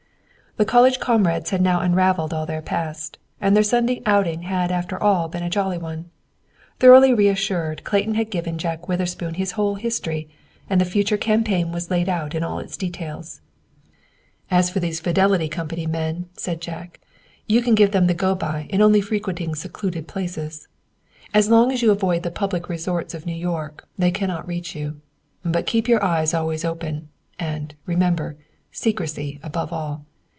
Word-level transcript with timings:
The 0.57 0.65
college 0.65 0.99
comrades 0.99 1.51
had 1.51 1.61
now 1.61 1.79
unravelled 1.79 2.33
all 2.33 2.45
the 2.45 2.61
past, 2.61 3.17
and 3.39 3.55
their 3.55 3.63
Sunday 3.63 4.01
outing 4.05 4.41
had 4.41 4.69
after 4.69 5.01
all 5.01 5.29
been 5.29 5.43
a 5.43 5.49
jolly 5.49 5.77
one. 5.77 6.09
Thoroughly 6.79 7.13
reassured, 7.13 7.85
Clayton 7.85 8.15
had 8.15 8.29
given 8.29 8.57
Jack 8.57 8.85
Witherspoon 8.89 9.35
his 9.35 9.53
whole 9.53 9.75
history, 9.75 10.27
and 10.69 10.81
the 10.81 10.83
future 10.83 11.15
campaign 11.15 11.71
was 11.71 11.89
laid 11.89 12.09
out 12.09 12.35
in 12.35 12.43
all 12.43 12.59
its 12.59 12.75
details. 12.75 13.39
"As 14.51 14.69
for 14.69 14.81
these 14.81 14.99
Fidelity 14.99 15.47
Company 15.47 15.87
men," 15.87 16.27
said 16.33 16.59
Jack, 16.59 16.99
"you 17.47 17.61
can 17.61 17.73
give 17.73 17.91
them 17.93 18.07
the 18.07 18.13
go 18.13 18.35
by 18.35 18.67
in 18.69 18.81
only 18.81 18.99
frequenting 18.99 19.55
secluded 19.55 20.05
places. 20.05 20.67
"As 21.33 21.49
long 21.49 21.71
as 21.71 21.81
you 21.81 21.91
avoid 21.91 22.23
the 22.23 22.29
public 22.29 22.67
resorts 22.67 23.13
of 23.13 23.25
New 23.25 23.33
York, 23.33 23.87
they 23.97 24.11
cannot 24.11 24.47
reach 24.49 24.75
you. 24.75 24.99
But 25.45 25.65
keep 25.65 25.87
your 25.87 26.03
eyes 26.03 26.33
always 26.33 26.65
open. 26.65 27.07
And, 27.39 27.73
remember, 27.85 28.35
secrecy 28.73 29.39
above 29.41 29.71
all. 29.71 30.03